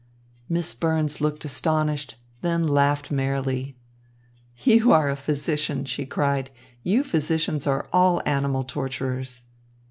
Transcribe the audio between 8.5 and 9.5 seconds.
torturers."